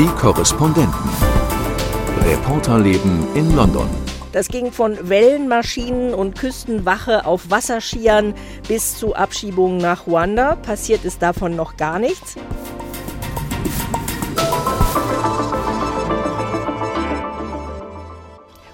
[0.00, 1.10] Die Korrespondenten.
[2.24, 3.86] Reporterleben in London.
[4.32, 8.32] Das ging von Wellenmaschinen und Küstenwache auf Wasserschieren
[8.66, 10.56] bis zu Abschiebungen nach Ruanda.
[10.56, 12.36] Passiert ist davon noch gar nichts.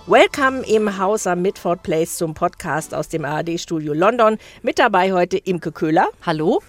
[0.06, 4.38] Welcome im Haus am Midford Place zum Podcast aus dem ARD-Studio London.
[4.62, 6.06] Mit dabei heute Imke Köhler.
[6.24, 6.62] Hallo.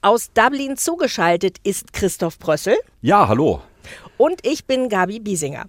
[0.00, 2.78] Aus Dublin zugeschaltet ist Christoph Brössel.
[3.02, 3.60] Ja, hallo.
[4.22, 5.64] Und ich bin Gabi Biesinger.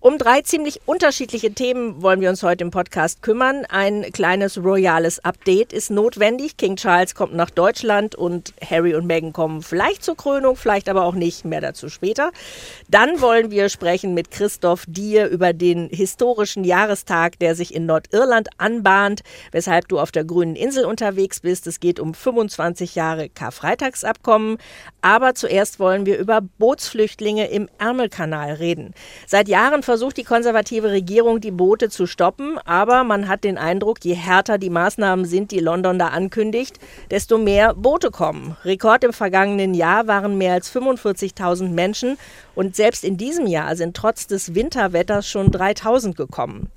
[0.00, 3.64] Um drei ziemlich unterschiedliche Themen wollen wir uns heute im Podcast kümmern.
[3.68, 6.56] Ein kleines royales Update ist notwendig.
[6.56, 11.02] King Charles kommt nach Deutschland und Harry und Meghan kommen vielleicht zur Krönung, vielleicht aber
[11.02, 11.44] auch nicht.
[11.44, 12.30] Mehr dazu später.
[12.88, 18.50] Dann wollen wir sprechen mit Christoph Dier über den historischen Jahrestag, der sich in Nordirland
[18.56, 21.66] anbahnt, weshalb du auf der grünen Insel unterwegs bist.
[21.66, 24.58] Es geht um 25 Jahre Karfreitagsabkommen.
[25.02, 28.94] Aber zuerst wollen wir über Bootsflüchtlinge im Ärmelkanal reden.
[29.26, 34.04] Seit Jahren versucht die konservative Regierung, die Boote zu stoppen, aber man hat den Eindruck,
[34.04, 36.78] je härter die Maßnahmen sind, die London da ankündigt,
[37.10, 38.54] desto mehr Boote kommen.
[38.66, 42.18] Rekord im vergangenen Jahr waren mehr als 45.000 Menschen
[42.54, 46.70] und selbst in diesem Jahr sind trotz des Winterwetters schon 3.000 gekommen.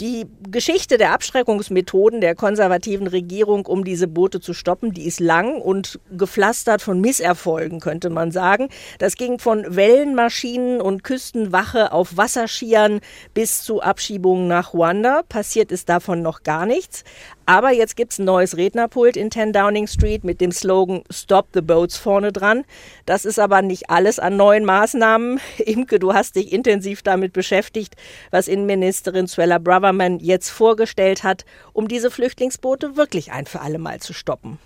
[0.00, 5.58] Die Geschichte der Abschreckungsmethoden der konservativen Regierung, um diese Boote zu stoppen, die ist lang
[5.58, 8.68] und gepflastert von Misserfolgen, könnte man sagen.
[8.98, 13.00] Das ging von Wellenmaschinen und Küstenwache auf Wasserschieren
[13.32, 15.22] bis zu Abschiebungen nach Ruanda.
[15.30, 17.02] Passiert ist davon noch gar nichts.
[17.48, 21.46] Aber jetzt gibt es ein neues Rednerpult in 10 Downing Street mit dem Slogan Stop
[21.54, 22.64] the Boats vorne dran.
[23.06, 25.38] Das ist aber nicht alles an neuen Maßnahmen.
[25.58, 27.94] Imke, du hast dich intensiv damit beschäftigt,
[28.32, 34.00] was Innenministerin Suella Braverman jetzt vorgestellt hat, um diese Flüchtlingsboote wirklich ein für alle Mal
[34.00, 34.58] zu stoppen.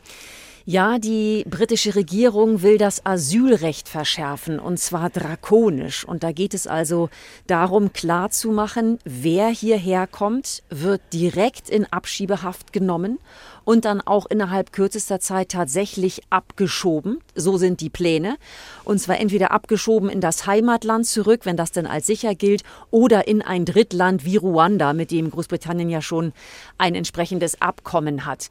[0.71, 6.05] Ja, die britische Regierung will das Asylrecht verschärfen und zwar drakonisch.
[6.05, 7.09] Und da geht es also
[7.49, 13.19] darum, klarzumachen, wer hierher kommt, wird direkt in Abschiebehaft genommen
[13.65, 17.19] und dann auch innerhalb kürzester Zeit tatsächlich abgeschoben.
[17.35, 18.37] So sind die Pläne.
[18.85, 23.27] Und zwar entweder abgeschoben in das Heimatland zurück, wenn das denn als sicher gilt, oder
[23.27, 26.33] in ein Drittland wie Ruanda, mit dem Großbritannien ja schon
[26.79, 28.51] ein entsprechendes Abkommen hat.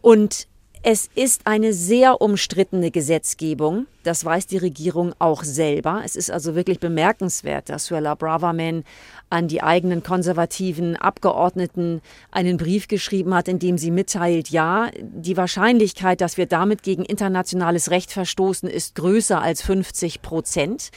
[0.00, 0.48] Und
[0.82, 3.86] es ist eine sehr umstrittene Gesetzgebung.
[4.02, 6.00] Das weiß die Regierung auch selber.
[6.06, 8.84] Es ist also wirklich bemerkenswert, dass Suella Braverman
[9.28, 15.36] an die eigenen konservativen Abgeordneten einen Brief geschrieben hat, in dem sie mitteilt, ja, die
[15.36, 20.90] Wahrscheinlichkeit, dass wir damit gegen internationales Recht verstoßen, ist größer als 50 Prozent.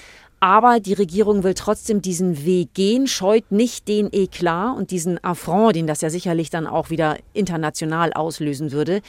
[0.44, 5.78] Aber die Regierung will trotzdem diesen Weg gehen, scheut nicht den Eklat und diesen Affront,
[5.78, 9.02] den das ja sicherlich dann auch wieder international auslösen würde,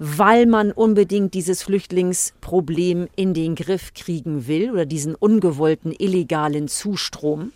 [0.00, 7.52] weil man unbedingt dieses Flüchtlingsproblem in den Griff kriegen will oder diesen ungewollten illegalen Zustrom.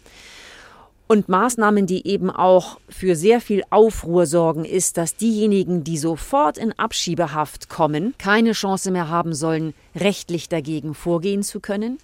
[1.08, 6.56] Und Maßnahmen, die eben auch für sehr viel Aufruhr sorgen, ist, dass diejenigen, die sofort
[6.56, 11.98] in Abschiebehaft kommen, keine Chance mehr haben sollen, rechtlich dagegen vorgehen zu können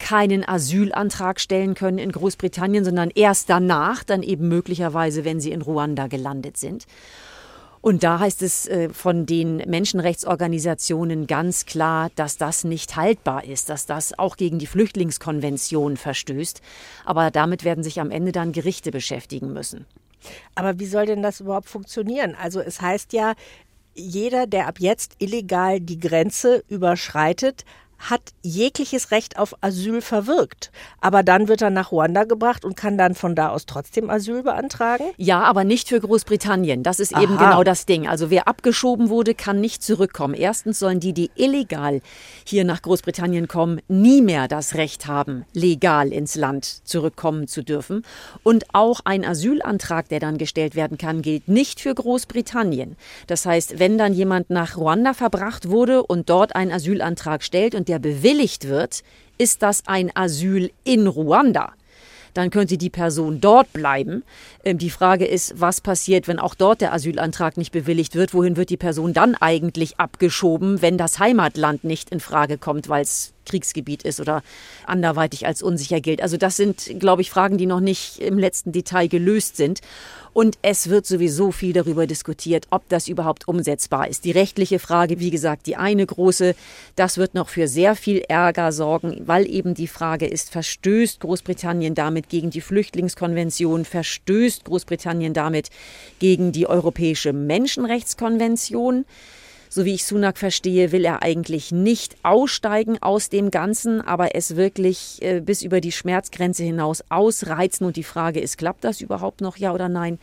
[0.00, 5.62] keinen Asylantrag stellen können in Großbritannien, sondern erst danach, dann eben möglicherweise, wenn sie in
[5.62, 6.86] Ruanda gelandet sind.
[7.82, 13.70] Und da heißt es äh, von den Menschenrechtsorganisationen ganz klar, dass das nicht haltbar ist,
[13.70, 16.60] dass das auch gegen die Flüchtlingskonvention verstößt.
[17.06, 19.86] Aber damit werden sich am Ende dann Gerichte beschäftigen müssen.
[20.54, 22.36] Aber wie soll denn das überhaupt funktionieren?
[22.38, 23.32] Also es heißt ja,
[23.94, 27.64] jeder, der ab jetzt illegal die Grenze überschreitet,
[28.00, 30.72] hat jegliches Recht auf Asyl verwirkt.
[31.00, 34.42] Aber dann wird er nach Ruanda gebracht und kann dann von da aus trotzdem Asyl
[34.42, 35.04] beantragen?
[35.18, 36.82] Ja, aber nicht für Großbritannien.
[36.82, 37.22] Das ist Aha.
[37.22, 38.08] eben genau das Ding.
[38.08, 40.34] Also wer abgeschoben wurde, kann nicht zurückkommen.
[40.34, 42.00] Erstens sollen die, die illegal
[42.44, 48.04] hier nach Großbritannien kommen, nie mehr das Recht haben, legal ins Land zurückkommen zu dürfen.
[48.42, 52.96] Und auch ein Asylantrag, der dann gestellt werden kann, gilt nicht für Großbritannien.
[53.26, 57.89] Das heißt, wenn dann jemand nach Ruanda verbracht wurde und dort einen Asylantrag stellt und
[57.90, 59.02] der bewilligt wird,
[59.36, 61.72] ist das ein Asyl in Ruanda.
[62.34, 64.22] Dann könnte die Person dort bleiben.
[64.64, 68.32] Ähm, die Frage ist, was passiert, wenn auch dort der Asylantrag nicht bewilligt wird?
[68.32, 73.02] Wohin wird die Person dann eigentlich abgeschoben, wenn das Heimatland nicht in Frage kommt, weil
[73.02, 74.42] es Kriegsgebiet ist oder
[74.86, 76.22] anderweitig als unsicher gilt?
[76.22, 79.80] Also das sind, glaube ich, Fragen, die noch nicht im letzten Detail gelöst sind.
[80.32, 84.24] Und es wird sowieso viel darüber diskutiert, ob das überhaupt umsetzbar ist.
[84.24, 86.54] Die rechtliche Frage, wie gesagt, die eine große,
[86.94, 91.96] das wird noch für sehr viel Ärger sorgen, weil eben die Frage ist, verstößt Großbritannien
[91.96, 95.70] damit gegen die Flüchtlingskonvention, verstößt Großbritannien damit
[96.20, 99.04] gegen die Europäische Menschenrechtskonvention?
[99.72, 104.56] So wie ich Sunak verstehe, will er eigentlich nicht aussteigen aus dem Ganzen, aber es
[104.56, 107.86] wirklich äh, bis über die Schmerzgrenze hinaus ausreizen.
[107.86, 110.18] Und die Frage ist, klappt das überhaupt noch, ja oder nein?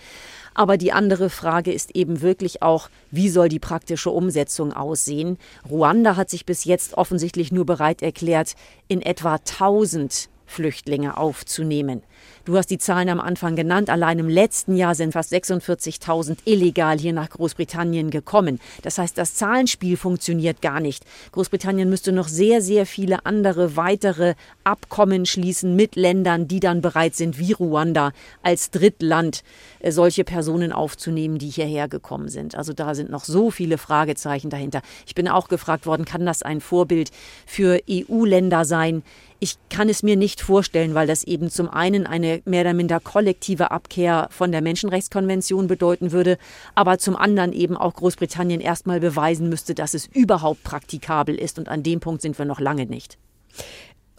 [0.54, 5.38] Aber die andere Frage ist eben wirklich auch, wie soll die praktische Umsetzung aussehen?
[5.70, 8.56] Ruanda hat sich bis jetzt offensichtlich nur bereit erklärt,
[8.90, 12.04] in etwa 1000 Flüchtlinge aufzunehmen.
[12.48, 13.90] Du hast die Zahlen am Anfang genannt.
[13.90, 18.62] Allein im letzten Jahr sind fast 46.000 illegal hier nach Großbritannien gekommen.
[18.84, 21.04] Das heißt, das Zahlenspiel funktioniert gar nicht.
[21.34, 27.16] Großbritannien müsste noch sehr, sehr viele andere weitere Abkommen schließen mit Ländern, die dann bereit
[27.16, 28.14] sind, wie Ruanda
[28.44, 29.44] als Drittland
[29.80, 32.56] äh, solche Personen aufzunehmen, die hierher gekommen sind.
[32.56, 34.84] Also da sind noch so viele Fragezeichen dahinter.
[35.06, 37.12] Ich bin auch gefragt worden, kann das ein Vorbild
[37.46, 39.04] für EU-Länder sein?
[39.40, 43.00] Ich kann es mir nicht vorstellen, weil das eben zum einen eine mehr oder minder
[43.00, 46.40] kollektive Abkehr von der Menschenrechtskonvention bedeuten würde,
[46.74, 51.60] aber zum anderen eben auch Großbritannien erstmal beweisen müsste, dass es überhaupt praktikabel ist.
[51.60, 53.20] Und an dem Punkt sind wir noch lange nicht.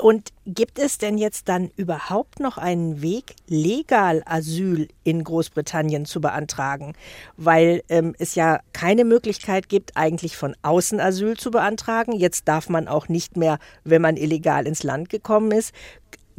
[0.00, 6.20] Und gibt es denn jetzt dann überhaupt noch einen Weg, legal Asyl in Großbritannien zu
[6.20, 6.94] beantragen?
[7.36, 12.12] Weil ähm, es ja keine Möglichkeit gibt, eigentlich von außen Asyl zu beantragen.
[12.12, 15.72] Jetzt darf man auch nicht mehr, wenn man illegal ins Land gekommen ist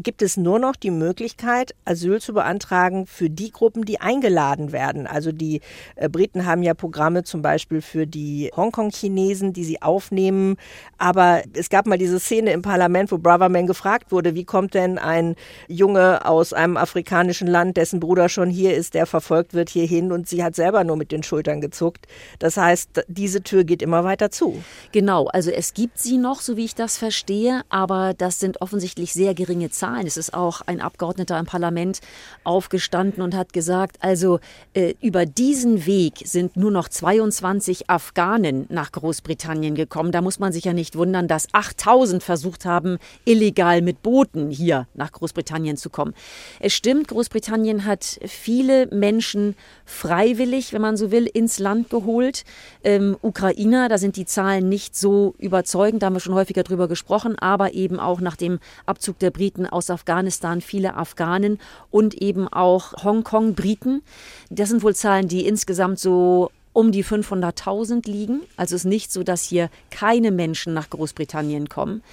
[0.02, 5.08] gibt es nur noch die Möglichkeit, Asyl zu beantragen für die Gruppen, die eingeladen werden.
[5.08, 5.62] Also die
[5.96, 10.56] äh, Briten haben ja Programme zum Beispiel für die Hongkong-Chinesen, die sie aufnehmen.
[10.98, 14.98] Aber es gab mal diese Szene im Parlament, wo Braverman gefragt wurde, wie kommt denn
[14.98, 15.36] ein
[15.68, 20.12] Junge aus einem afrikanischen Land, dessen Bruder schon hier ist, der verfolgt wird, hier hin?
[20.12, 22.08] Und sie hat selber nur mit den Schultern gezuckt.
[22.40, 24.64] Das heißt, diese Tür geht immer weiter zu.
[24.94, 29.14] Genau, also es gibt sie noch, so wie ich das verstehe, aber das sind offensichtlich
[29.14, 29.89] sehr geringe Zahlen.
[29.90, 30.08] Zahlen.
[30.08, 32.00] Es ist auch ein Abgeordneter im Parlament
[32.44, 34.40] aufgestanden und hat gesagt, also
[34.74, 40.12] äh, über diesen Weg sind nur noch 22 Afghanen nach Großbritannien gekommen.
[40.12, 44.88] Da muss man sich ja nicht wundern, dass 8000 versucht haben, illegal mit Booten hier
[44.94, 46.14] nach Großbritannien zu kommen.
[46.60, 52.44] Es stimmt, Großbritannien hat viele Menschen freiwillig, wenn man so will, ins Land geholt.
[52.84, 56.88] Ähm, Ukrainer, da sind die Zahlen nicht so überzeugend, da haben wir schon häufiger drüber
[56.88, 61.60] gesprochen, aber eben auch nach dem Abzug der Briten aus aus Afghanistan viele Afghanen
[61.90, 64.04] und eben auch Hongkong-Briten.
[64.50, 68.42] Das sind wohl Zahlen, die insgesamt so um die 500.000 liegen.
[68.58, 72.04] Also es ist nicht so, dass hier keine Menschen nach Großbritannien kommen.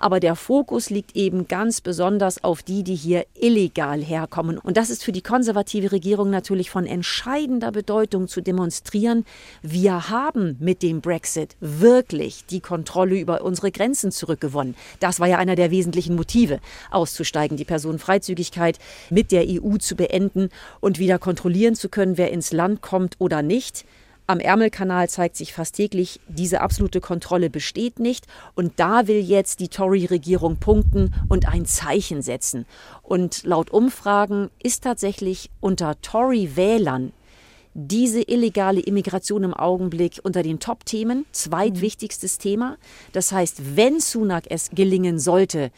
[0.00, 4.58] Aber der Fokus liegt eben ganz besonders auf die, die hier illegal herkommen.
[4.58, 9.26] Und das ist für die konservative Regierung natürlich von entscheidender Bedeutung zu demonstrieren.
[9.62, 14.74] Wir haben mit dem Brexit wirklich die Kontrolle über unsere Grenzen zurückgewonnen.
[15.00, 16.60] Das war ja einer der wesentlichen Motive,
[16.90, 18.78] auszusteigen, die Personenfreizügigkeit
[19.10, 20.48] mit der EU zu beenden
[20.80, 23.84] und wieder kontrollieren zu können, wer ins Land kommt oder nicht.
[24.30, 28.28] Am Ärmelkanal zeigt sich fast täglich, diese absolute Kontrolle besteht nicht.
[28.54, 32.64] Und da will jetzt die Tory-Regierung punkten und ein Zeichen setzen.
[33.02, 37.12] Und laut Umfragen ist tatsächlich unter Tory-Wählern
[37.74, 42.76] diese illegale Immigration im Augenblick unter den Top-Themen, zweitwichtigstes Thema.
[43.12, 45.72] Das heißt, wenn Sunak es gelingen sollte,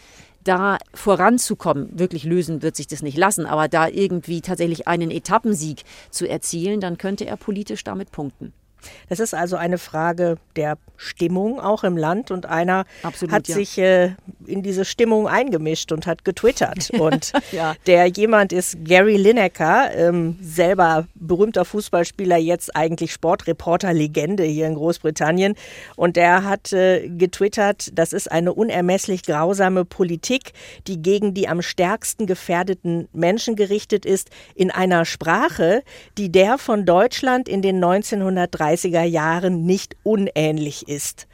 [0.45, 5.85] da voranzukommen, wirklich lösen wird sich das nicht lassen, aber da irgendwie tatsächlich einen Etappensieg
[6.11, 8.53] zu erzielen, dann könnte er politisch damit punkten.
[9.09, 13.55] Das ist also eine Frage der Stimmung auch im Land und einer Absolut, hat ja.
[13.55, 14.13] sich äh,
[14.47, 16.91] in diese Stimmung eingemischt und hat getwittert.
[17.03, 17.75] Und ja.
[17.87, 25.55] der jemand ist Gary Lineker, ähm, selber berühmter Fußballspieler, jetzt eigentlich Sportreporter-Legende hier in Großbritannien.
[25.97, 30.53] Und der hat äh, getwittert, das ist eine unermesslich grausame Politik,
[30.87, 35.83] die gegen die am stärksten gefährdeten Menschen gerichtet ist, in einer Sprache,
[36.19, 41.27] die der von Deutschland in den 1930 30er Jahren nicht unähnlich ist.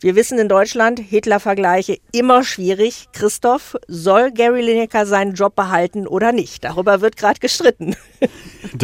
[0.00, 3.06] Wir wissen in Deutschland, Hitler-Vergleiche immer schwierig.
[3.12, 6.64] Christoph, soll Gary Lineker seinen Job behalten oder nicht?
[6.64, 7.94] Darüber wird gerade gestritten.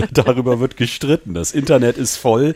[0.12, 1.34] Darüber wird gestritten.
[1.34, 2.54] Das Internet ist voll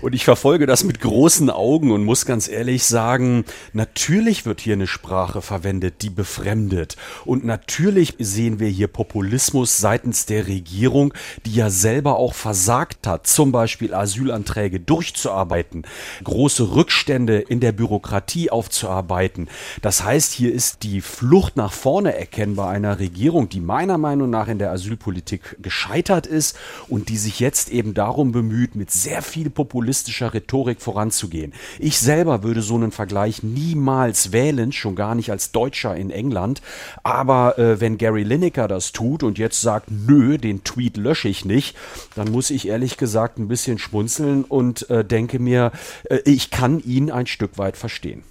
[0.00, 4.74] und ich verfolge das mit großen Augen und muss ganz ehrlich sagen, natürlich wird hier
[4.74, 6.96] eine Sprache verwendet, die befremdet.
[7.24, 11.14] Und natürlich sehen wir hier Populismus seitens der Regierung,
[11.46, 15.84] die ja selber auch versagt hat, zum Beispiel Asylanträge durchzuarbeiten,
[16.24, 19.48] große Rückstände in der Bürokratie aufzuarbeiten.
[19.80, 24.48] Das heißt, hier ist die Flucht nach vorne erkennbar einer Regierung, die meiner Meinung nach
[24.48, 26.58] in der Asylpolitik gescheitert ist
[26.88, 31.52] und die sich jetzt eben darum bemüht, mit sehr viel populistischer Rhetorik voranzugehen.
[31.78, 36.62] Ich selber würde so einen Vergleich niemals wählen, schon gar nicht als Deutscher in England.
[37.02, 41.44] Aber äh, wenn Gary Lineker das tut und jetzt sagt, nö, den Tweet lösche ich
[41.44, 41.76] nicht,
[42.14, 45.72] dann muss ich ehrlich gesagt ein bisschen schmunzeln und äh, denke mir,
[46.04, 48.22] äh, ich kann ihn ein Stück weit verstehen.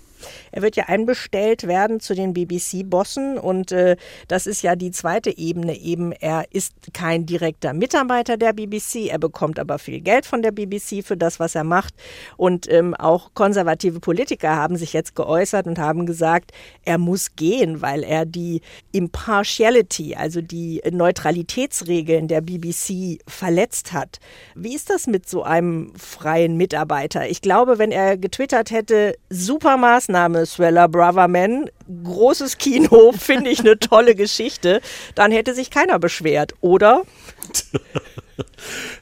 [0.51, 3.95] Er wird ja einbestellt werden zu den BBC-Bossen und äh,
[4.27, 6.11] das ist ja die zweite Ebene eben.
[6.11, 11.03] Er ist kein direkter Mitarbeiter der BBC, er bekommt aber viel Geld von der BBC
[11.03, 11.93] für das, was er macht.
[12.37, 16.51] Und ähm, auch konservative Politiker haben sich jetzt geäußert und haben gesagt,
[16.83, 24.19] er muss gehen, weil er die Impartiality, also die Neutralitätsregeln der BBC verletzt hat.
[24.55, 27.29] Wie ist das mit so einem freien Mitarbeiter?
[27.29, 31.69] Ich glaube, wenn er getwittert hätte, super Maßnahme, Swella Braverman,
[32.03, 34.81] großes Kino, finde ich eine tolle Geschichte,
[35.15, 37.03] dann hätte sich keiner beschwert, oder?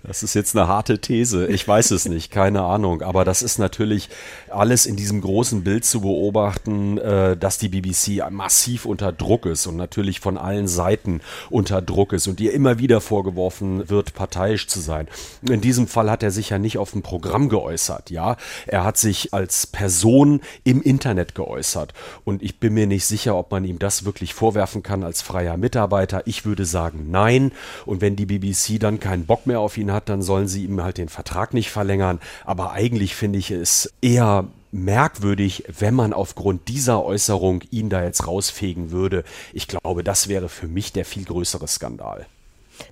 [0.04, 1.48] Das ist jetzt eine harte These.
[1.48, 3.02] Ich weiß es nicht, keine Ahnung.
[3.02, 4.10] Aber das ist natürlich
[4.50, 9.68] alles in diesem großen Bild zu beobachten, äh, dass die BBC massiv unter Druck ist
[9.68, 14.68] und natürlich von allen Seiten unter Druck ist und ihr immer wieder vorgeworfen wird, parteiisch
[14.68, 15.08] zu sein.
[15.42, 18.38] In diesem Fall hat er sich ja nicht auf ein Programm geäußert, ja.
[18.68, 21.94] Er hat sich als Person im Internet geäußert.
[22.26, 25.58] Und ich bin mir nicht sicher, ob man ihm das wirklich vorwerfen kann als freier
[25.58, 26.24] Mitarbeiter.
[26.26, 27.52] Ich würde sagen, nein.
[27.86, 30.82] Und wenn die BBC dann keinen Bock mehr auf ihn hat, dann sollen sie ihm
[30.82, 32.20] halt den Vertrag nicht verlängern.
[32.46, 38.26] Aber eigentlich finde ich es eher merkwürdig, wenn man aufgrund dieser Äußerung ihn da jetzt
[38.26, 39.24] rausfegen würde.
[39.54, 42.26] Ich glaube, das wäre für mich der viel größere Skandal.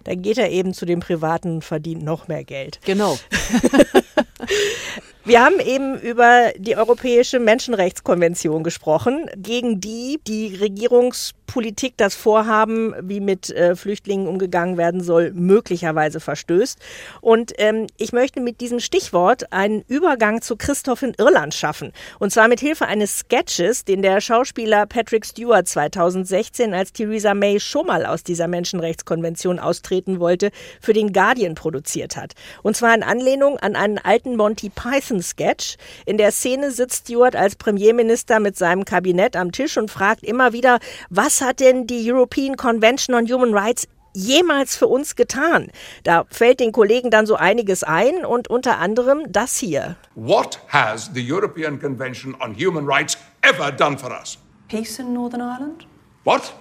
[0.04, 2.82] Dann geht er eben zu dem Privaten und verdient noch mehr Geld.
[2.86, 3.18] Genau.
[5.28, 13.20] Wir haben eben über die Europäische Menschenrechtskonvention gesprochen, gegen die die Regierungspolitik das Vorhaben, wie
[13.20, 16.80] mit äh, Flüchtlingen umgegangen werden soll, möglicherweise verstößt.
[17.20, 21.92] Und ähm, ich möchte mit diesem Stichwort einen Übergang zu Christoph in Irland schaffen.
[22.20, 27.60] Und zwar mit Hilfe eines Sketches, den der Schauspieler Patrick Stewart 2016, als Theresa May
[27.60, 32.32] schon mal aus dieser Menschenrechtskonvention austreten wollte, für den Guardian produziert hat.
[32.64, 35.78] Und zwar in Anlehnung an einen alten Monty Python Sketch.
[36.06, 40.54] In der Szene sitzt Stewart als Premierminister mit seinem Kabinett am Tisch und fragt immer
[40.54, 45.72] wieder, was hat denn die European Convention on Human Rights jemals für uns getan?
[46.04, 49.96] Da fällt den Kollegen dann so einiges ein und unter anderem das hier.
[50.16, 54.38] What has the European Convention on Human Rights ever done for us?
[54.68, 55.86] Peace in Northern Ireland?
[56.24, 56.54] What?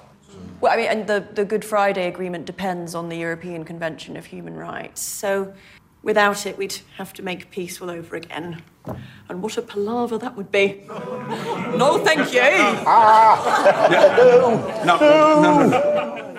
[0.60, 4.26] Well, I mean, and the, the Good Friday Agreement depends on the European Convention of
[4.26, 5.02] Human Rights.
[5.02, 5.52] So
[6.06, 8.62] Without it, we'd have to make peace all over again.
[9.28, 10.84] And what a palaver that would be.
[11.76, 12.40] no, thank you.
[12.86, 13.34] Ah.
[14.86, 16.36] no, no, no, no.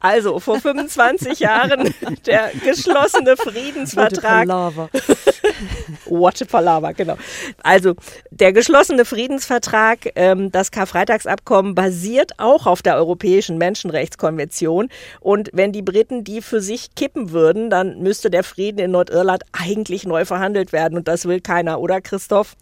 [0.00, 1.94] Also vor 25 Jahren
[2.26, 4.48] der geschlossene Friedensvertrag.
[6.06, 7.16] What a Palaver, genau.
[7.62, 7.94] Also
[8.30, 14.88] der geschlossene Friedensvertrag, ähm, das Karfreitagsabkommen basiert auch auf der Europäischen Menschenrechtskonvention.
[15.20, 19.42] Und wenn die Briten die für sich kippen würden, dann müsste der Frieden in Nordirland
[19.52, 20.96] eigentlich neu verhandelt werden.
[20.96, 22.56] Und das will keiner, oder Christoph?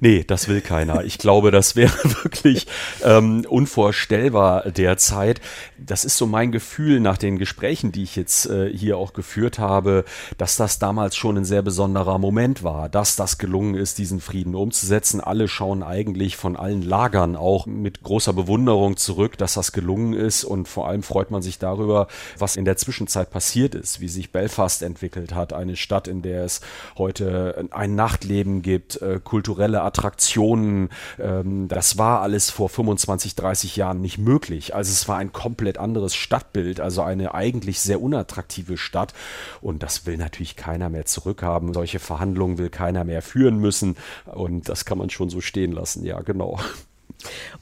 [0.00, 1.04] Nee, das will keiner.
[1.04, 2.66] Ich glaube, das wäre wirklich
[3.04, 5.40] ähm, unvorstellbar derzeit.
[5.78, 9.58] Das ist so mein Gefühl nach den Gesprächen, die ich jetzt äh, hier auch geführt
[9.58, 10.04] habe,
[10.38, 14.54] dass das damals schon ein sehr besonderer Moment war, dass das gelungen ist, diesen Frieden
[14.54, 15.22] umzusetzen.
[15.22, 20.44] Alle schauen eigentlich von allen Lagern auch mit großer Bewunderung zurück, dass das gelungen ist
[20.44, 24.32] und vor allem freut man sich darüber, was in der Zwischenzeit passiert ist, wie sich
[24.32, 26.60] Belfast entwickelt hat, eine Stadt, in der es
[26.98, 30.90] heute ein Nachtleben gibt, äh, kulturelle Attraktionen.
[31.18, 34.74] Ähm, das war alles vor 25, 30 Jahren nicht möglich.
[34.74, 39.14] Also es war ein komplett anderes Stadtbild, also eine eigentlich sehr unattraktive Stadt.
[39.62, 41.72] Und das will natürlich keiner mehr zurückhaben.
[41.72, 43.96] Solche Verhandlungen will keiner mehr führen müssen.
[44.24, 46.04] Und das kann man schon so stehen lassen.
[46.04, 46.58] Ja, genau.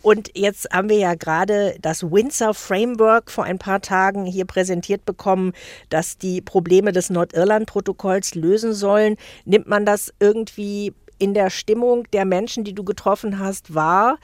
[0.03, 5.05] Und jetzt haben wir ja gerade das Windsor Framework vor ein paar Tagen hier präsentiert
[5.05, 5.53] bekommen,
[5.89, 9.17] das die Probleme des Nordirland-Protokolls lösen sollen.
[9.45, 14.19] Nimmt man das irgendwie in der Stimmung der Menschen, die du getroffen hast, wahr?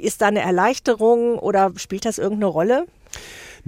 [0.00, 2.86] Ist da eine Erleichterung oder spielt das irgendeine Rolle?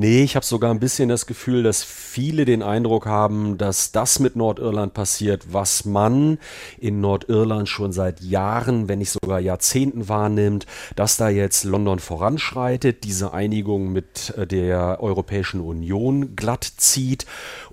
[0.00, 4.20] Nee, ich habe sogar ein bisschen das Gefühl, dass viele den Eindruck haben, dass das
[4.20, 6.38] mit Nordirland passiert, was man
[6.78, 13.02] in Nordirland schon seit Jahren, wenn nicht sogar Jahrzehnten wahrnimmt, dass da jetzt London voranschreitet,
[13.02, 17.26] diese Einigung mit äh, der Europäischen Union glatt zieht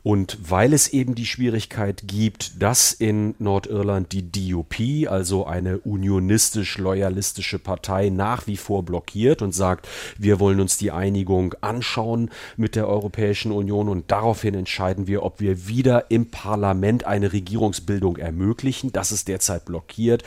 [0.06, 7.58] und weil es eben die Schwierigkeit gibt, dass in Nordirland die DUP, also eine unionistisch-loyalistische
[7.58, 9.88] Partei, nach wie vor blockiert und sagt,
[10.20, 15.40] wir wollen uns die Einigung anschauen, mit der Europäischen Union und daraufhin entscheiden wir, ob
[15.40, 18.92] wir wieder im Parlament eine Regierungsbildung ermöglichen.
[18.92, 20.24] Das ist derzeit blockiert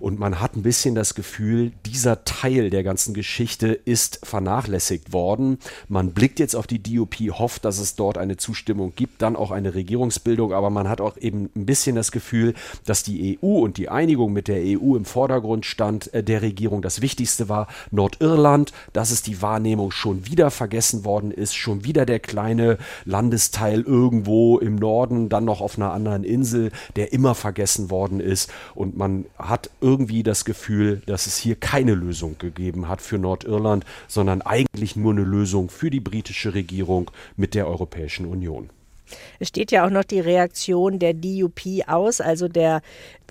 [0.00, 5.58] und man hat ein bisschen das Gefühl, dieser Teil der ganzen Geschichte ist vernachlässigt worden.
[5.86, 9.50] Man blickt jetzt auf die DUP, hofft, dass es dort eine Zustimmung gibt, dann auch
[9.50, 13.76] eine Regierungsbildung, aber man hat auch eben ein bisschen das Gefühl, dass die EU und
[13.76, 16.82] die Einigung mit der EU im Vordergrund stand äh, der Regierung.
[16.82, 22.06] Das Wichtigste war Nordirland, dass es die Wahrnehmung schon wieder vergessen worden ist, schon wieder
[22.06, 27.90] der kleine Landesteil irgendwo im Norden, dann noch auf einer anderen Insel, der immer vergessen
[27.90, 28.50] worden ist.
[28.74, 33.84] Und man hat irgendwie das Gefühl, dass es hier keine Lösung gegeben hat für Nordirland,
[34.06, 38.70] sondern eigentlich nur eine Lösung für die britische Regierung mit der Europäischen Union.
[39.38, 42.82] Es steht ja auch noch die Reaktion der DUP aus, also der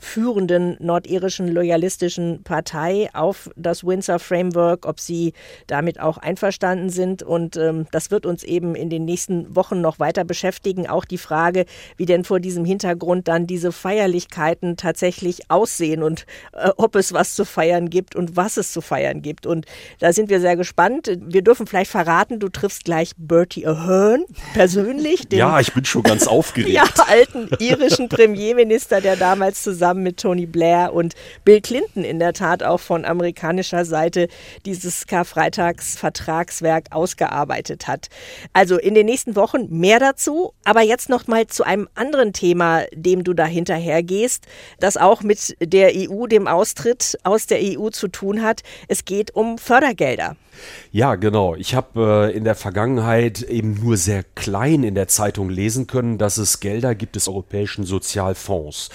[0.01, 5.33] führenden nordirischen loyalistischen Partei auf das Windsor Framework, ob sie
[5.67, 7.23] damit auch einverstanden sind.
[7.23, 10.87] Und ähm, das wird uns eben in den nächsten Wochen noch weiter beschäftigen.
[10.87, 11.65] Auch die Frage,
[11.97, 17.35] wie denn vor diesem Hintergrund dann diese Feierlichkeiten tatsächlich aussehen und äh, ob es was
[17.35, 19.45] zu feiern gibt und was es zu feiern gibt.
[19.45, 19.65] Und
[19.99, 21.11] da sind wir sehr gespannt.
[21.21, 25.23] Wir dürfen vielleicht verraten, du triffst gleich Bertie Ahern persönlich.
[25.31, 26.73] ja, ich bin schon ganz aufgeregt.
[26.73, 31.15] ja, alten irischen Premierminister, der damals zusammen zusammen mit Tony Blair und
[31.45, 34.27] Bill Clinton in der Tat auch von amerikanischer Seite
[34.65, 38.09] dieses Karfreitagsvertragswerk ausgearbeitet hat.
[38.51, 42.83] Also in den nächsten Wochen mehr dazu, aber jetzt noch mal zu einem anderen Thema,
[42.93, 44.45] dem du da hinterher gehst,
[44.81, 48.63] das auch mit der EU, dem Austritt aus der EU zu tun hat.
[48.89, 50.35] Es geht um Fördergelder.
[50.91, 51.55] Ja, genau.
[51.55, 56.17] Ich habe äh, in der Vergangenheit eben nur sehr klein in der Zeitung lesen können,
[56.17, 58.89] dass es Gelder gibt des Europäischen Sozialfonds,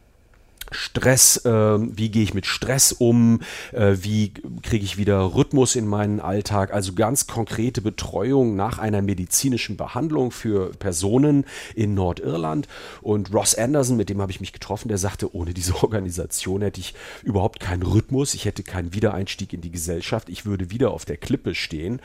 [0.70, 3.40] Stress, äh, wie gehe ich mit Stress um,
[3.72, 9.02] äh, wie kriege ich wieder Rhythmus in meinen Alltag, also ganz konkrete Betreuung nach einer
[9.02, 12.68] medizinischen Behandlung für Personen in Nordirland.
[13.02, 16.80] Und Ross Anderson, mit dem habe ich mich getroffen, der sagte, ohne diese Organisation hätte
[16.80, 21.04] ich überhaupt keinen Rhythmus, ich hätte keinen Wiedereinstieg in die Gesellschaft, ich würde wieder auf
[21.04, 22.00] der Klippe stehen.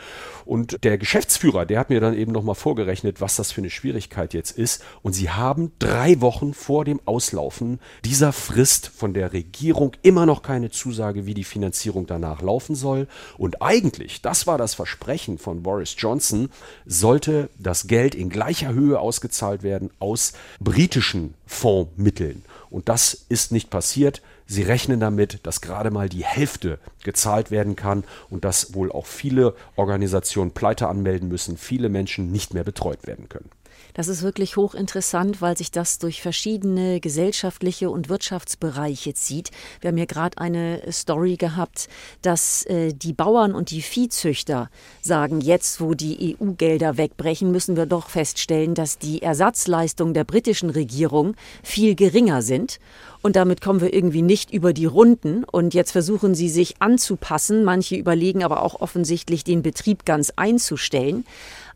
[0.46, 4.34] Und der Geschäftsführer, der hat mir dann eben nochmal vorgerechnet, was das für eine Schwierigkeit
[4.34, 4.84] jetzt ist.
[5.02, 10.44] Und sie haben drei Wochen vor dem Auslaufen dieser Frist von der Regierung immer noch
[10.44, 13.08] keine Zusage, wie die Finanzierung danach laufen soll.
[13.36, 16.50] Und eigentlich, das war das Versprechen von Boris Johnson,
[16.86, 22.46] sollte das Geld in gleicher Höhe ausgezahlt werden aus britischen Fondsmitteln.
[22.70, 24.22] Und das ist nicht passiert.
[24.46, 29.08] Sie rechnen damit, dass gerade mal die Hälfte gezahlt werden kann und dass wohl auch
[29.08, 33.50] viele Organisationen Pleite anmelden müssen, viele Menschen nicht mehr betreut werden können.
[33.94, 39.52] Das ist wirklich hochinteressant, weil sich das durch verschiedene gesellschaftliche und Wirtschaftsbereiche zieht.
[39.82, 41.90] Wir haben hier gerade eine Story gehabt,
[42.22, 44.70] dass äh, die Bauern und die Viehzüchter
[45.02, 50.72] sagen, jetzt wo die EU-Gelder wegbrechen, müssen wir doch feststellen, dass die Ersatzleistungen der britischen
[50.72, 52.80] Regierung viel geringer sind.
[53.22, 55.46] Und damit kommen wir irgendwie nicht über die Runden.
[55.46, 57.64] Und jetzt versuchen sie sich anzupassen.
[57.64, 61.26] Manche überlegen aber auch offensichtlich, den Betrieb ganz einzustellen.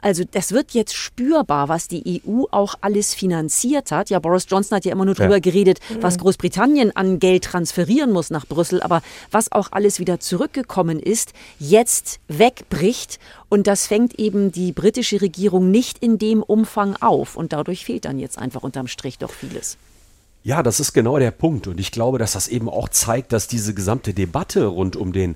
[0.01, 4.09] Also das wird jetzt spürbar, was die EU auch alles finanziert hat.
[4.09, 5.39] Ja, Boris Johnson hat ja immer nur drüber ja.
[5.39, 10.99] geredet, was Großbritannien an Geld transferieren muss nach Brüssel, aber was auch alles wieder zurückgekommen
[10.99, 17.35] ist, jetzt wegbricht und das fängt eben die britische Regierung nicht in dem Umfang auf
[17.35, 19.77] und dadurch fehlt dann jetzt einfach unterm Strich doch vieles.
[20.43, 21.67] Ja, das ist genau der Punkt.
[21.67, 25.35] Und ich glaube, dass das eben auch zeigt, dass diese gesamte Debatte rund um den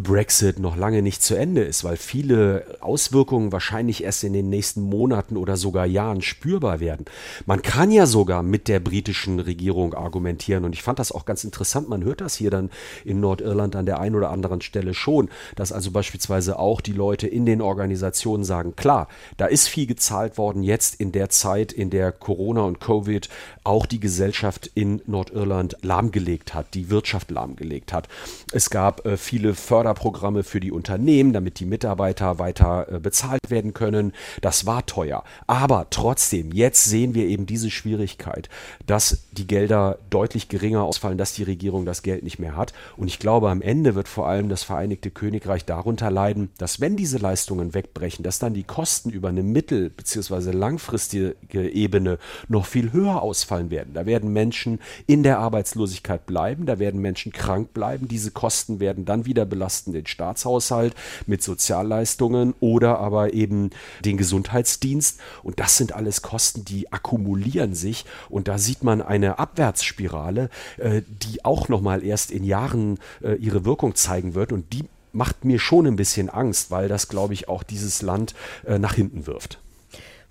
[0.00, 4.82] Brexit noch lange nicht zu Ende ist, weil viele Auswirkungen wahrscheinlich erst in den nächsten
[4.82, 7.06] Monaten oder sogar Jahren spürbar werden.
[7.46, 11.44] Man kann ja sogar mit der britischen Regierung argumentieren und ich fand das auch ganz
[11.44, 11.88] interessant.
[11.88, 12.70] Man hört das hier dann
[13.04, 17.28] in Nordirland an der einen oder anderen Stelle schon, dass also beispielsweise auch die Leute
[17.28, 21.90] in den Organisationen sagen, klar, da ist viel gezahlt worden jetzt in der Zeit, in
[21.90, 23.28] der Corona und Covid
[23.62, 28.08] auch die Gesellschaft in Nordirland lahmgelegt hat, die Wirtschaft lahmgelegt hat.
[28.50, 33.50] Es gab äh, viele Förder Förderprogramme für die Unternehmen, damit die Mitarbeiter weiter äh, bezahlt
[33.50, 34.14] werden können.
[34.40, 35.24] Das war teuer.
[35.46, 38.48] Aber trotzdem, jetzt sehen wir eben diese Schwierigkeit,
[38.86, 42.72] dass die Gelder deutlich geringer ausfallen, dass die Regierung das Geld nicht mehr hat.
[42.96, 46.96] Und ich glaube, am Ende wird vor allem das Vereinigte Königreich darunter leiden, dass wenn
[46.96, 50.52] diese Leistungen wegbrechen, dass dann die Kosten über eine mittel- bzw.
[50.52, 52.18] langfristige Ebene
[52.48, 53.92] noch viel höher ausfallen werden.
[53.92, 59.04] Da werden Menschen in der Arbeitslosigkeit bleiben, da werden Menschen krank bleiben, diese Kosten werden
[59.04, 60.94] dann wieder belastet belasten den Staatshaushalt
[61.26, 63.70] mit Sozialleistungen oder aber eben
[64.04, 65.18] den Gesundheitsdienst.
[65.42, 68.04] Und das sind alles Kosten, die akkumulieren sich.
[68.28, 73.64] Und da sieht man eine Abwärtsspirale, äh, die auch nochmal erst in Jahren äh, ihre
[73.64, 74.52] Wirkung zeigen wird.
[74.52, 78.34] Und die macht mir schon ein bisschen Angst, weil das, glaube ich, auch dieses Land
[78.64, 79.58] äh, nach hinten wirft.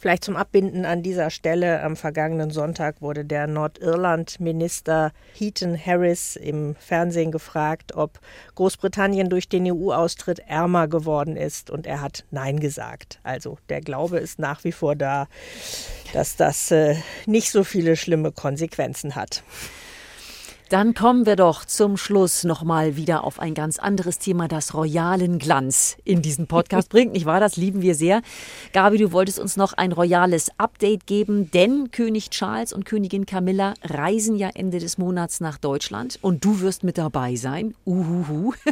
[0.03, 1.81] Vielleicht zum Abbinden an dieser Stelle.
[1.81, 8.19] Am vergangenen Sonntag wurde der Nordirland-Minister Heaton Harris im Fernsehen gefragt, ob
[8.55, 11.69] Großbritannien durch den EU-Austritt ärmer geworden ist.
[11.69, 13.21] Und er hat Nein gesagt.
[13.23, 15.29] Also der Glaube ist nach wie vor da,
[16.11, 19.41] dass das äh, nicht so viele schlimme Konsequenzen hat.
[20.73, 25.37] Dann kommen wir doch zum Schluss nochmal wieder auf ein ganz anderes Thema, das royalen
[25.37, 27.13] Glanz in diesen Podcast bringt.
[27.13, 27.39] Nicht wahr?
[27.39, 28.23] Das lieben wir sehr.
[28.71, 33.75] Gabi, du wolltest uns noch ein royales Update geben, denn König Charles und Königin Camilla
[33.83, 37.75] reisen ja Ende des Monats nach Deutschland und du wirst mit dabei sein.
[37.85, 38.53] Uhuhu.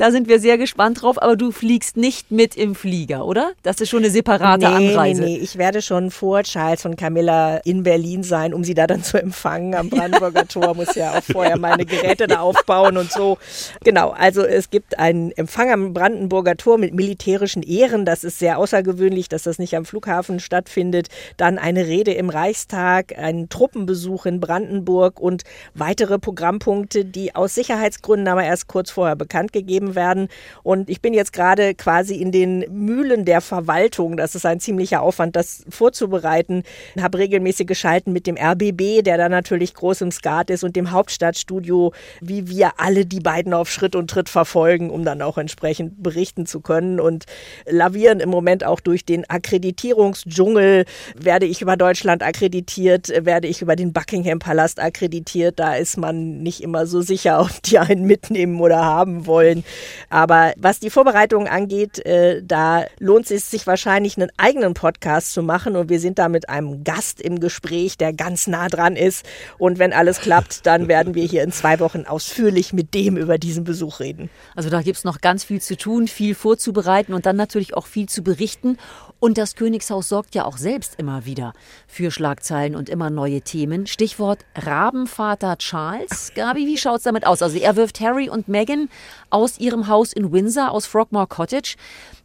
[0.00, 3.52] Da sind wir sehr gespannt drauf, aber du fliegst nicht mit im Flieger, oder?
[3.62, 5.20] Das ist schon eine separate nee, Anreise.
[5.20, 8.86] Nee, nee, ich werde schon vor Charles und Camilla in Berlin sein, um sie da
[8.86, 9.74] dann zu empfangen.
[9.74, 13.36] Am Brandenburger Tor muss ja auch vorher meine Geräte da aufbauen und so.
[13.84, 18.06] Genau, also es gibt einen Empfang am Brandenburger Tor mit militärischen Ehren.
[18.06, 21.08] Das ist sehr außergewöhnlich, dass das nicht am Flughafen stattfindet.
[21.36, 25.42] Dann eine Rede im Reichstag, ein Truppenbesuch in Brandenburg und
[25.74, 30.28] weitere Programmpunkte, die aus Sicherheitsgründen aber erst kurz vorher bekannt gegeben werden.
[30.62, 34.16] Und ich bin jetzt gerade quasi in den Mühlen der Verwaltung.
[34.16, 36.62] Das ist ein ziemlicher Aufwand, das vorzubereiten.
[36.94, 40.76] Ich habe regelmäßig geschalten mit dem RBB, der da natürlich groß im Skat ist, und
[40.76, 45.38] dem Hauptstadtstudio, wie wir alle die beiden auf Schritt und Tritt verfolgen, um dann auch
[45.38, 47.00] entsprechend berichten zu können.
[47.00, 47.26] Und
[47.66, 50.84] lavieren im Moment auch durch den Akkreditierungsdschungel.
[51.16, 55.58] Werde ich über Deutschland akkreditiert, werde ich über den Buckingham Palast akkreditiert.
[55.58, 59.64] Da ist man nicht immer so sicher, ob die einen mitnehmen oder haben wollen.
[60.08, 65.42] Aber was die Vorbereitung angeht, äh, da lohnt es sich wahrscheinlich einen eigenen Podcast zu
[65.42, 69.24] machen und wir sind da mit einem Gast im Gespräch, der ganz nah dran ist.
[69.58, 73.38] Und wenn alles klappt, dann werden wir hier in zwei Wochen ausführlich mit dem über
[73.38, 74.30] diesen Besuch reden.
[74.54, 77.86] Also da gibt es noch ganz viel zu tun, viel vorzubereiten und dann natürlich auch
[77.86, 78.78] viel zu berichten.
[79.20, 81.52] Und das Königshaus sorgt ja auch selbst immer wieder
[81.86, 83.86] für Schlagzeilen und immer neue Themen.
[83.86, 86.32] Stichwort Rabenvater Charles.
[86.34, 87.42] Gabi, wie schaut es damit aus?
[87.42, 88.88] Also er wirft Harry und Meghan
[89.28, 91.76] aus ihrem Haus in Windsor, aus Frogmore Cottage.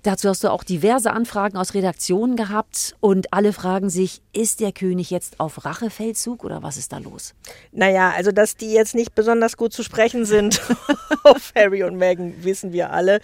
[0.03, 4.71] Dazu hast du auch diverse Anfragen aus Redaktionen gehabt und alle fragen sich, ist der
[4.71, 7.33] König jetzt auf Rachefeldzug oder was ist da los?
[7.71, 10.61] Naja, also dass die jetzt nicht besonders gut zu sprechen sind
[11.23, 13.19] auf Harry und Meghan, wissen wir alle.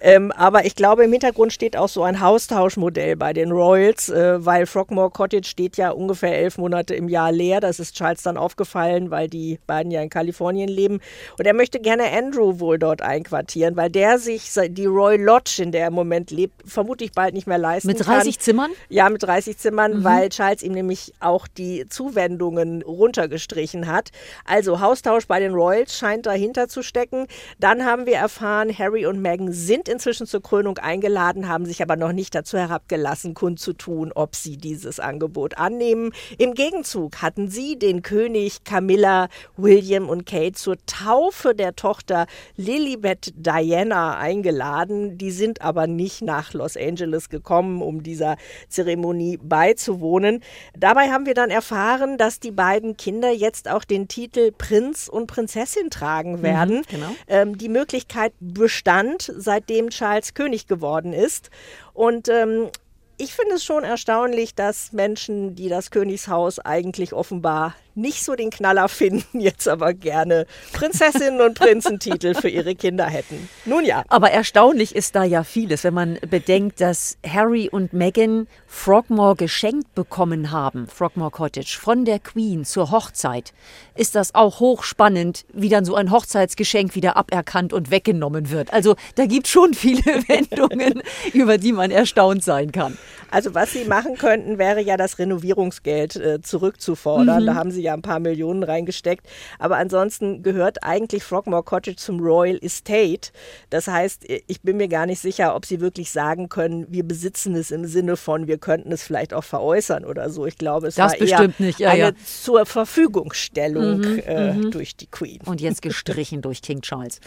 [0.00, 4.44] Ähm, aber ich glaube, im Hintergrund steht auch so ein Haustauschmodell bei den Royals, äh,
[4.44, 7.60] weil Frogmore Cottage steht ja ungefähr elf Monate im Jahr leer.
[7.60, 11.00] Das ist Charles dann aufgefallen, weil die beiden ja in Kalifornien leben.
[11.38, 15.72] Und er möchte gerne Andrew wohl dort einquartieren, weil der sich die Royal Lodge, in
[15.72, 18.42] der er im Moment lebt, vermutlich bald nicht mehr leisten Mit 30 kann.
[18.42, 18.70] Zimmern?
[18.88, 20.04] Ja, mit 30 Zimmern, mhm.
[20.04, 24.10] weil Charles ihm nämlich auch die Zuwendungen runtergestrichen hat.
[24.44, 27.26] Also Haustausch bei den Royals scheint dahinter zu stecken.
[27.58, 31.96] Dann haben wir erfahren, Harry und Meghan sind inzwischen zur Krönung eingeladen, haben sich aber
[31.96, 36.10] noch nicht dazu herabgelassen Erlassen kundzutun, ob sie dieses Angebot annehmen.
[36.38, 43.32] Im Gegenzug hatten sie den König Camilla, William und Kate zur Taufe der Tochter Lilibet
[43.36, 45.18] Diana eingeladen.
[45.18, 48.38] Die sind aber nicht nach Los Angeles gekommen, um dieser
[48.68, 50.42] Zeremonie beizuwohnen.
[50.76, 55.28] Dabei haben wir dann erfahren, dass die beiden Kinder jetzt auch den Titel Prinz und
[55.28, 56.78] Prinzessin tragen werden.
[56.78, 57.14] Mhm, genau.
[57.28, 61.50] ähm, die Möglichkeit bestand, seitdem Charles König geworden ist.
[61.94, 62.68] Und ähm,
[63.18, 68.50] ich finde es schon erstaunlich, dass Menschen, die das Königshaus eigentlich offenbar nicht so den
[68.50, 73.48] Knaller finden, jetzt aber gerne Prinzessinnen und Prinzentitel für ihre Kinder hätten.
[73.64, 74.04] Nun ja.
[74.08, 79.94] Aber erstaunlich ist da ja vieles, wenn man bedenkt, dass Harry und Meghan Frogmore geschenkt
[79.94, 83.52] bekommen haben, Frogmore Cottage, von der Queen zur Hochzeit.
[83.94, 88.72] Ist das auch hochspannend, wie dann so ein Hochzeitsgeschenk wieder aberkannt und weggenommen wird.
[88.72, 92.98] Also da gibt es schon viele Wendungen, über die man erstaunt sein kann.
[93.30, 97.42] Also was sie machen könnten, wäre ja das Renovierungsgeld äh, zurückzufordern.
[97.42, 97.46] Mhm.
[97.46, 99.26] Da haben sie ja ein paar Millionen reingesteckt.
[99.58, 103.30] Aber ansonsten gehört eigentlich Frogmore Cottage zum Royal Estate.
[103.70, 107.54] Das heißt, ich bin mir gar nicht sicher, ob sie wirklich sagen können, wir besitzen
[107.54, 110.46] es im Sinne von, wir könnten es vielleicht auch veräußern oder so.
[110.46, 111.78] Ich glaube, es das war eher nicht.
[111.78, 112.12] Ja, eine ja.
[112.24, 114.70] zur Verfügungstellung mhm, äh, mhm.
[114.70, 115.40] durch die Queen.
[115.44, 117.20] Und jetzt gestrichen durch King Charles.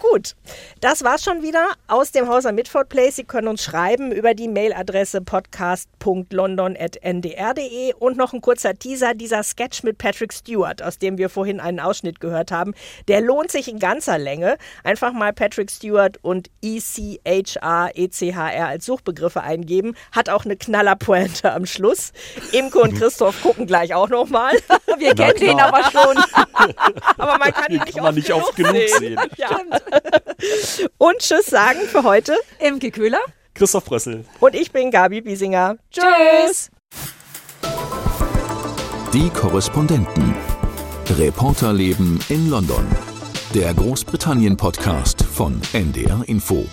[0.00, 0.34] Gut,
[0.80, 3.16] das war's schon wieder aus dem Haus am Midford Place.
[3.16, 9.82] Sie können uns schreiben über die Mailadresse podcast.london.ndr.de und noch ein kurzer Teaser, dieser Sketch
[9.82, 12.72] mit Patrick Stewart, aus dem wir vorhin einen Ausschnitt gehört haben,
[13.08, 14.56] der lohnt sich in ganzer Länge.
[14.84, 19.94] Einfach mal Patrick Stewart und E-C-H-A-E-C-H-R als Suchbegriffe eingeben.
[20.12, 22.12] Hat auch eine Knallerpointe am Schluss.
[22.52, 24.54] Imke und Christoph gucken gleich auch noch mal.
[24.96, 26.16] Wir kennen den aber schon.
[27.18, 28.98] aber man kann ihn nicht, kann oft, nicht oft genug sehen.
[28.98, 29.20] sehen.
[29.36, 29.60] Ja.
[30.98, 32.36] Und Tschüss sagen für heute.
[32.58, 33.20] Imke Köhler.
[33.54, 34.24] Christoph Brössel.
[34.40, 35.76] Und ich bin Gabi Biesinger.
[35.90, 36.70] Tschüss.
[39.12, 40.34] Die Korrespondenten.
[41.18, 42.86] Reporterleben in London.
[43.54, 46.66] Der Großbritannien-Podcast von NDR Info.